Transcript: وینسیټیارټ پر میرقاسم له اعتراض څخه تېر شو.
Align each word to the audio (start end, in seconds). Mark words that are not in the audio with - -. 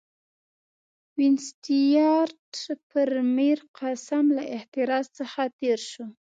وینسیټیارټ 1.17 2.53
پر 2.89 3.09
میرقاسم 3.35 4.25
له 4.37 4.43
اعتراض 4.55 5.05
څخه 5.19 5.41
تېر 5.59 5.79
شو. 5.91 6.05